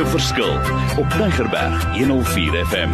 [0.00, 0.54] 'n verskil
[0.96, 2.90] op Tigerberg 104 FM.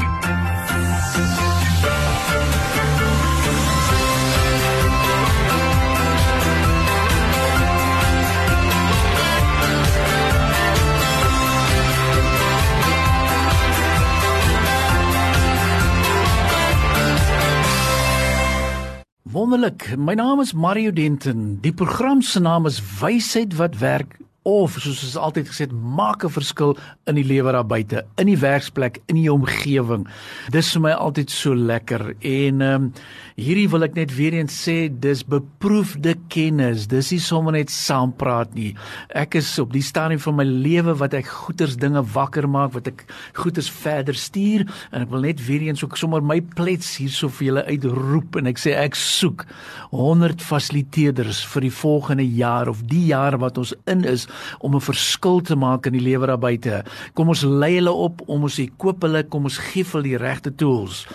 [19.23, 19.97] Wonderlik.
[19.97, 21.59] My naam is Mario Denton.
[21.61, 26.25] Die program se naam is Wysheid wat werk of soos ons altyd gesê het, maak
[26.25, 30.07] 'n verskil in die lewe daar buite, in die werksplek, in die omgewing.
[30.51, 32.15] Dis vir my altyd so lekker.
[32.21, 32.93] En ehm um,
[33.37, 36.87] hierdie wil ek net weer eens sê, dis beproefde kennis.
[36.87, 38.75] Dis nie sommer net saampraat nie.
[39.11, 42.87] Ek is op die stadium van my lewe wat ek goeters dinge wakker maak, wat
[42.87, 47.29] ek goeters verder stuur en ek wil net weer eens ook sommer my plets hierso
[47.29, 49.45] vir julle uitroep en ek sê ek soek
[49.93, 54.27] 100 fasiliteerders vir die volgende jaar of die jaar wat ons in is
[54.59, 56.85] om 'n verskil te maak in die lewe daar buite.
[57.15, 60.55] Kom ons lei hulle op, om ons koop hulle, kom ons gee hulle die regte
[60.55, 61.07] tools.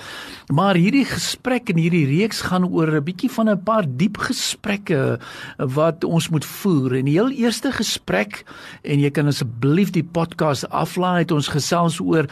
[0.52, 5.20] Maar hierdie gesprek en hierdie reeks gaan oor 'n bietjie van 'n paar diep gesprekke
[5.58, 6.96] wat ons moet voer.
[6.96, 8.44] En die heel eerste gesprek
[8.84, 12.28] en jy kan asseblief die podcast aflaai het ons gesels oor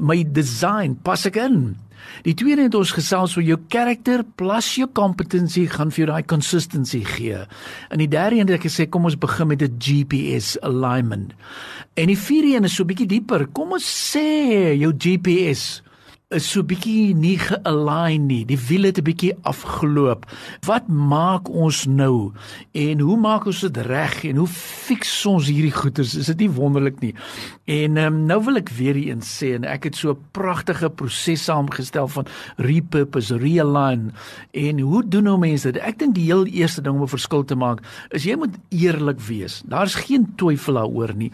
[0.00, 1.76] my design, pas ek in?
[2.24, 6.26] Die tweede het ons gesels oor jou karakter plus jou kompetensie gaan vir jou daai
[6.30, 7.44] consistency gee.
[7.90, 11.32] En die derde een het ek gesê kom ons begin met 'n GPS alignment.
[11.94, 13.46] En die vierde een is so bietjie dieper.
[13.46, 15.82] Kom ons sê jou GPS
[16.32, 18.44] is so bietjie nie ge-align nie.
[18.48, 20.24] Die wiele het 'n bietjie afgeloop.
[20.64, 22.32] Wat maak ons nou?
[22.72, 24.24] En hoe maak ons dit reg?
[24.24, 26.14] En hoe fix ons hierdie goeters?
[26.14, 27.14] Is dit nie wonderlik nie?
[27.64, 31.44] En um, nou wil ek weer eens sê en ek het so 'n pragtige proses
[31.44, 34.12] saamgestel van repurpose, realign.
[34.52, 35.82] En hoe doen nou mense dit?
[35.82, 39.20] Ek dink die heel eerste ding om 'n verskil te maak is jy moet eerlik
[39.20, 39.62] wees.
[39.66, 41.30] Daar's geen twyfel daaroor nie.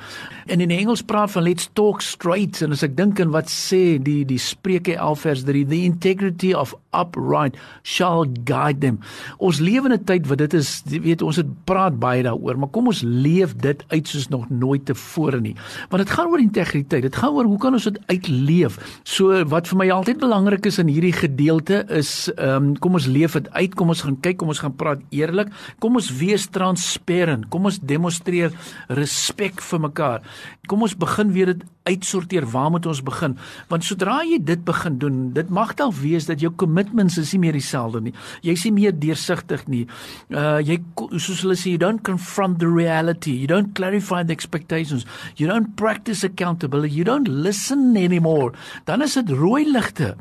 [0.47, 4.03] En in Engels praat van let's talk straight en as ek dink aan wat sê
[4.03, 9.01] die die spreek Spreuke 11 vers 3 the integrity of upright shall guide them.
[9.39, 12.69] Ons lewe in 'n tyd wat dit is, weet ons het praat baie daaroor, maar
[12.69, 15.55] kom ons leef dit uit soos nog nooit tevore nie.
[15.91, 17.03] Want dit gaan oor integriteit.
[17.03, 18.79] Dit gaan oor hoe kan ons dit uitleef?
[19.05, 23.07] So wat vir my altyd belangrik is in hierdie gedeelte is ehm um, kom ons
[23.07, 23.75] leef dit uit.
[23.75, 25.49] Kom ons gaan kyk, kom ons gaan praat eerlik.
[25.79, 27.49] Kom ons wees transparant.
[27.49, 28.53] Kom ons demonstreer
[28.89, 30.23] respek vir mekaar.
[30.67, 32.47] Kom ons begin weer dit uitsorteer.
[32.51, 33.37] Waar moet ons begin?
[33.69, 37.43] Want sodra jy dit begin doen, dit mag dalk wees dat jou commitments is nie
[37.47, 38.15] meer dieselfde nie.
[38.47, 39.87] Jy's nie meer deursigtig nie.
[40.29, 40.81] Uh jy
[41.17, 43.33] soos hulle sê you don't confront the reality.
[43.33, 45.07] You don't clarify the expectations.
[45.37, 46.95] You don't practice accountability.
[47.01, 48.53] You don't listen anymore.
[48.85, 50.17] Dan is dit rooi ligte.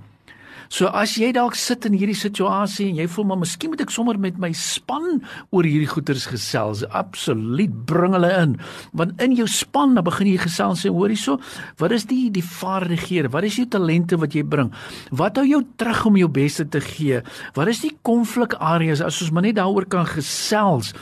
[0.70, 3.94] So as jy dalk sit in hierdie situasie en jy voel maar miskien moet ek
[3.94, 6.84] sommer met my span oor hierdie goeters gesels.
[6.94, 8.54] Absoluut bring hulle in.
[8.94, 11.40] Want in jou span dan begin jy gesels en hoor hierso,
[11.82, 13.34] wat is die die vaardighede?
[13.34, 14.70] Wat is jou talente wat jy bring?
[15.10, 17.24] Wat hou jou terug om jou beste te gee?
[17.58, 20.94] Wat is die konflikareas as ons maar net daaroor kan gesels?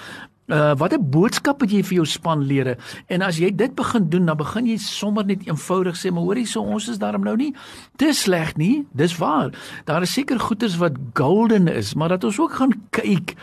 [0.47, 2.77] Uh wat 'n boodskap het jy vir jou spanlede?
[3.07, 6.45] En as jy dit begin doen, dan begin jy sommer net eenvoudig sê, maar hoorie,
[6.45, 7.53] so ons is daarom nou nie
[7.97, 8.85] te sleg nie.
[8.93, 9.51] Dis waar.
[9.85, 13.35] Daar is seker goeders wat golden is, maar dat ons ook gaan kyk.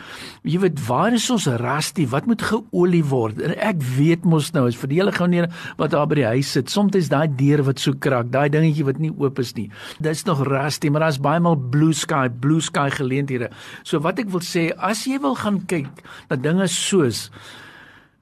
[0.43, 2.07] Jy weet, waar is ons rusty?
[2.07, 3.41] Wat moet geolie word?
[3.41, 5.45] En ek weet mos nou, is vir die hele gou nie
[5.77, 6.69] wat daar by die huis sit.
[6.69, 9.69] Soms is daai deur wat so krak, daai dingetjie wat nie oop is nie.
[9.99, 13.49] Dit's nog rusty, maar daar's baie maal blue sky, blue sky geleenthede.
[13.83, 15.87] So wat ek wil sê, as jy wil gaan kyk,
[16.29, 17.31] dat dinge so soos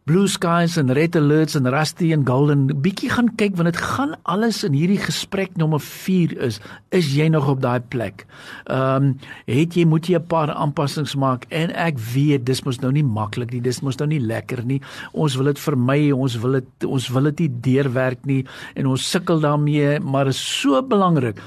[0.04, 2.66] Blue Skies en Red Alerts en Rusty en Golden.
[2.84, 6.58] Bietjie gaan kyk want dit gaan alles in hierdie gesprek nommer 4 is.
[6.92, 8.26] Is jy nog op daai plek.
[8.68, 9.14] Ehm um,
[9.48, 11.46] het jy moet jy 'n paar aanpassings maak?
[11.50, 14.82] En ek weet dis mos nou nie maklik nie dis mos nou nie lekker nie.
[15.14, 19.10] Ons wil dit vermy, ons wil dit ons wil dit nie deurwerk nie en ons
[19.12, 21.40] sukkel daarmee, maar is so belangrik.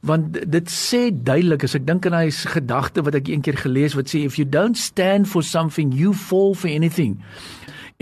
[0.00, 4.08] Want dit sê duidelik as ek dink aan hy gedagte wat ek eendag gelees wat
[4.08, 7.20] sê if you don't stand for something you fall for anything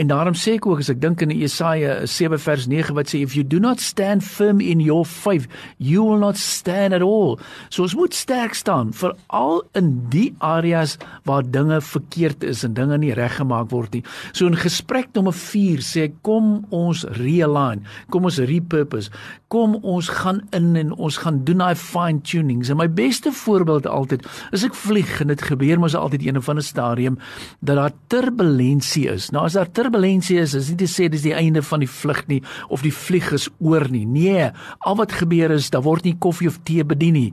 [0.00, 3.18] En daarom sê ek ook as ek dink in Jesaja 7 vers 9 wat sê
[3.20, 5.44] if you do not stand firm in your faith
[5.76, 7.36] you will not stand at all.
[7.68, 10.96] So ons moet sterk staan veral in die areas
[11.28, 14.02] waar dinge verkeerd is en dinge nie reggemaak word nie.
[14.32, 19.12] So in gesprek nommer 4 sê ek kom ons realign, kom ons repurpose,
[19.52, 22.72] kom ons gaan in en ons gaan doen daai fine tunings.
[22.72, 24.24] En my beste voorbeeld altyd
[24.56, 27.20] is ek vlieg en dit gebeur mos altyd een van 'n stadium
[27.60, 29.28] dat daar turbulensie is.
[29.30, 32.22] Nou as daar turbulensie is, is nie te sê dis die einde van die vlug
[32.30, 32.40] nie
[32.70, 34.06] of die vlieg is oor nie.
[34.06, 34.50] Nee,
[34.86, 37.30] al wat gebeur is, daar word nie koffie of tee bedien nie.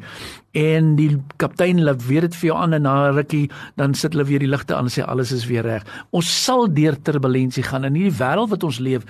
[0.57, 4.25] En die kaptein laat weer dit vir jou aan en na rukkie dan sit hulle
[4.25, 5.85] weer die ligte aan en sê alles is weer reg.
[6.11, 9.05] Ons sal deur turbulensie gaan in hierdie wêreld wat ons leef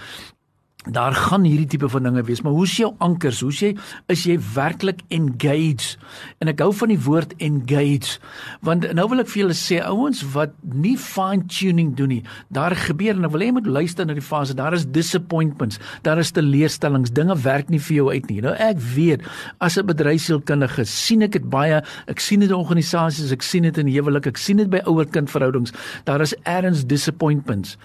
[0.92, 3.42] Daar gaan hierdie tipe van dinge wees, maar hoe's jou ankers?
[3.44, 3.74] Hoe's jy
[4.12, 5.98] is jy werklik engaged?
[6.39, 8.22] En ek hou van die woord engaged,
[8.63, 12.22] want nou wil ek vir julle sê ouens wat nie fine tuning doen nie,
[12.54, 14.56] daar gebeur en ek wil hê jy moet luister na die fase.
[14.57, 18.39] Daar is disappointments, daar is teleurstellings, dinge werk nie vir jou uit nie.
[18.45, 19.28] Nou ek weet
[19.60, 23.78] as 'n bedryfsielkundige sien ek dit baie, ek sien dit in organisasies, ek sien dit
[23.78, 25.74] in huwelik, ek sien dit by ouer-kind verhoudings.
[26.06, 27.78] Daar is erns disappointments.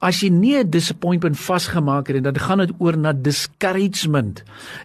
[0.00, 4.42] As jy nie 'n disappointment vasgemaak het en dan gaan dit oor na discouragement.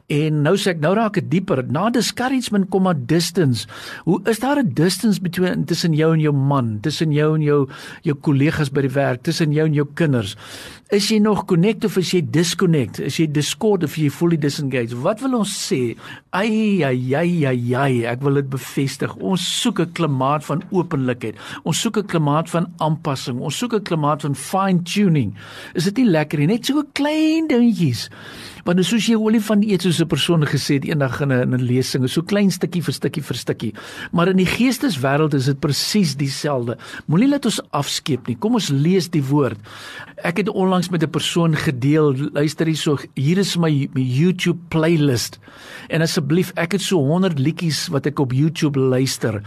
[0.07, 1.63] En nou sê ek nou raak dit dieper.
[1.69, 3.67] Na discouragement kom maar distance.
[4.05, 7.69] Hoe is daar 'n distance between tussen jou en jou man, tussen jou en jou
[8.01, 10.35] jou kollegas by die werk, tussen jou en jou kinders?
[10.93, 12.99] Is jy nog connect of is jy disconnect?
[12.99, 14.93] Is jy discord of jy fully disengaged?
[15.01, 15.95] Wat wil ons sê?
[16.29, 19.15] Ai ai ai ai ai, ek wil dit bevestig.
[19.17, 21.35] Ons soek 'n klimaat van openlikheid.
[21.63, 23.39] Ons soek 'n klimaat van aanpassing.
[23.39, 25.33] Ons soek 'n klimaat van fine tuning.
[25.73, 26.47] Is dit nie lekker nie?
[26.47, 28.09] Net so 'n klein dingetjies.
[28.63, 31.65] Want soos jy olifant eet soos 'n persoon gesê het eendag in 'n in 'n
[31.67, 33.73] lesing, so klein stukkie vir stukkie vir stukkie.
[34.11, 36.77] Maar in die geesteswêreld is dit presies dieselfde.
[37.07, 38.37] Moenie laat ons afskeep nie.
[38.37, 39.57] Kom ons lees die woord.
[40.23, 45.39] Ek het onlangs met 'n persoon gedeel, luister hierso, hier is my, my YouTube playlist.
[45.89, 49.41] En asseblief, ek het so 100 liedjies wat ek op YouTube luister.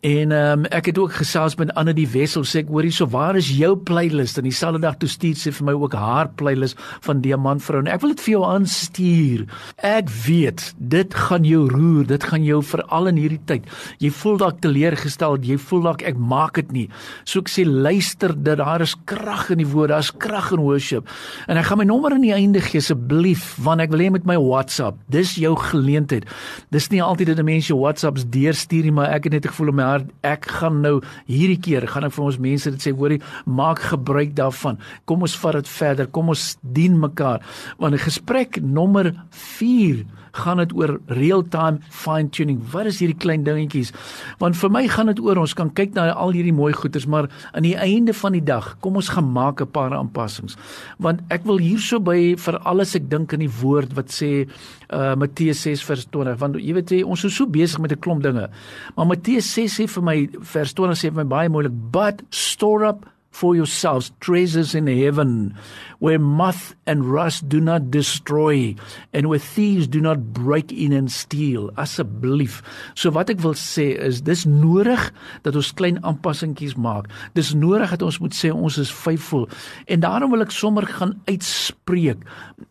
[0.00, 3.08] En ehm um, ek het ook gesels met Anne die Wessel sê ek hoor hierso
[3.10, 6.78] waar is jou playlist en dieselfde dag toe stuur sy vir my ook haar playlist
[7.02, 9.42] van Diamant vrou en ek wil dit vir jou aanstuur.
[9.82, 13.66] Ek weet dit gaan jou roer, dit gaan jou veral in hierdie tyd.
[13.98, 16.86] Jy voel dalk teleurgestel, jy voel dalk ek maak dit nie.
[17.26, 21.10] So ek sê luister dat daar is krag in die woord, daar's krag in worship.
[21.50, 24.30] En ek gaan my nommer aan die einde gee asseblief want ek wil hê met
[24.30, 25.02] my WhatsApp.
[25.10, 26.30] Dis jou geleentheid.
[26.70, 30.04] Dis nie altyd dat mense WhatsApps deurstuur nie, maar ek het net gevoel om maar
[30.26, 30.98] ek gaan nou
[31.28, 34.76] hierdie keer gaan ek vir ons mense dit sê hoorie maak gebruik daarvan.
[35.08, 36.10] Kom ons vat dit verder.
[36.12, 37.40] Kom ons dien mekaar.
[37.80, 43.18] Want 'n gesprek nommer 4 gaan dit oor real time fine tuning wat is hierdie
[43.18, 43.92] klein dingetjies?
[44.38, 47.28] Want vir my gaan dit oor ons kan kyk na al hierdie mooi goeders maar
[47.52, 50.56] aan die einde van die dag kom ons gaan maak 'n paar aanpassings.
[50.98, 54.48] Want ek wil hierso by vir alles ek dink in die woord wat sê
[54.88, 58.00] uh Matteus 6 vers 20 want jy weet jy ons is so besig met 'n
[58.00, 58.48] klomp dinge.
[58.96, 62.88] Maar Matteus 6 sê vir my vers 20 sê vir my baie moeilik but store
[62.88, 63.06] up
[63.38, 65.54] for yourselves treasures in heaven
[65.98, 68.74] where moth and rust do not destroy
[69.12, 71.70] and where thieves do not break in and steal.
[71.78, 72.62] Asseblief.
[72.94, 75.08] So wat ek wil sê is dis nodig
[75.46, 77.10] dat ons klein aanpassingkies maak.
[77.38, 79.48] Dis nodig dat ons moet sê ons is faithful.
[79.90, 82.22] En daarom wil ek sommer gaan uitspreek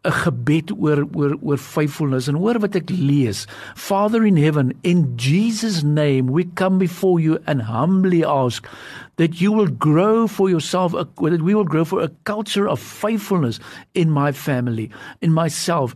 [0.03, 2.27] 'n gebed oor oor oor faithfulness.
[2.27, 3.47] En hoor wat ek lees.
[3.75, 8.67] Father in heaven in jesus name we come before you and humbly ask
[9.17, 13.59] that you will grow for yourself, that we will grow for a culture of faithfulness
[13.93, 14.89] in my family,
[15.21, 15.93] in myself.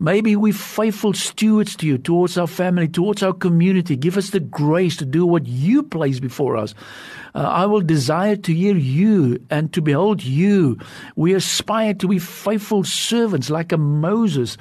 [0.00, 3.96] Maybe we're faithful stewards to you, towards our family, towards our community.
[3.96, 6.74] Give us the grace to do what you place before us.
[7.34, 10.78] Uh, I will desire to hear you and to behold you.
[11.16, 14.56] We aspire to be faithful servants like a Moses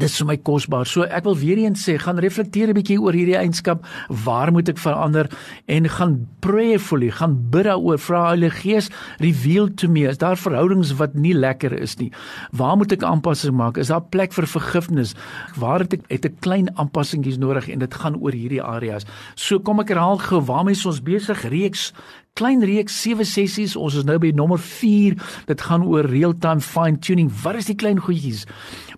[0.00, 0.88] dis vir my kosbaar.
[0.88, 3.84] So ek wil weer eens sê, gaan reflekteer 'n bietjie oor hierdie eienskap.
[4.08, 5.28] Waar moet ek verander
[5.68, 10.96] en gaan prayerfully, gaan bid daaroor, vra Heilige Gees, reveal to me is daar verhoudings
[10.96, 12.10] wat nie lekker is nie.
[12.52, 13.76] Waar moet ek aanpassings maak?
[13.76, 15.14] Is daar plek vir vergifnis?
[15.56, 19.04] Waar het ek het 'n klein aanpassingkies nodig en dit gaan oor hierdie areas.
[19.34, 21.48] So kom ek herhaal gou, waarmee is ons besig?
[21.48, 21.92] Reeks
[22.38, 23.76] klein reeks sewe sessies.
[23.76, 25.16] Ons is nou by nommer 4.
[25.50, 27.30] Dit gaan oor real-time fine tuning.
[27.42, 28.46] Wat is die klein goedjies?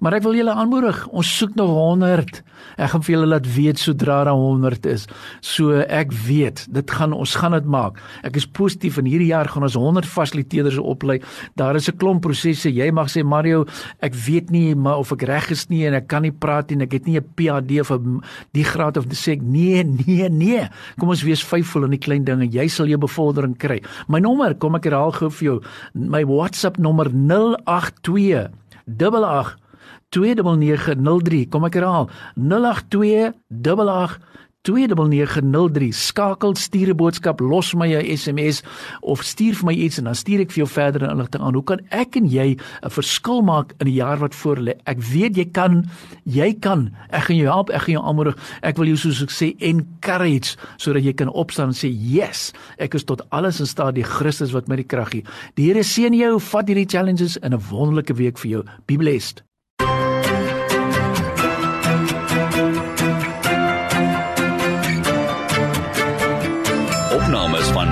[0.03, 2.41] Maar ek wil julle aanmoedig, ons soek nog 100.
[2.77, 5.07] Ek gaan vir julle laat weet sodra daar 100 is.
[5.45, 8.01] So ek weet, dit gaan ons gaan dit maak.
[8.27, 11.21] Ek is positief in hierdie jaar gaan ons 100 fasiliteerders oplei.
[11.59, 12.71] Daar is 'n klomp prosesse.
[12.71, 13.67] Jy mag sê Mario,
[14.01, 16.83] ek weet nie maar of ek reg is nie en ek kan nie praat nie.
[16.83, 18.23] Ek het nie 'n PhD of 'n
[18.53, 20.69] die graad of te sê nee, nee, nee.
[20.99, 22.51] Kom ons wees faithful in die klein dinge.
[22.51, 23.81] Jy sal jou bevordering kry.
[24.09, 25.59] My nommer, kom ek herhaal gou vir jou.
[25.95, 28.51] My WhatsApp nommer 082
[28.87, 29.57] 88
[30.13, 34.19] 2903 kom ek herhaal 08288
[34.63, 38.63] 2903 skakel stuur 'n boodskap los my 'n SMS
[39.01, 41.55] of stuur vir my iets en dan stuur ek vir jou verdere inligting aan.
[41.55, 44.75] Hoe kan ek en jy 'n verskil maak in die jaar wat voor lê?
[44.85, 45.91] Ek weet jy kan
[46.25, 46.95] jy kan.
[47.11, 48.37] Ek gaan jou help ek gaan jou aanmoedig.
[48.63, 52.95] Ek wil jou soos ek sê encourage sodat jy kan opstaan en sê yes ek
[52.95, 53.95] is tot alles in staat.
[53.95, 55.25] Die Christus wat my die krag gee.
[55.57, 58.65] Die Here seën jou vat hierdie challenges in 'n wonderlike week vir jou.
[58.87, 59.43] Be blessed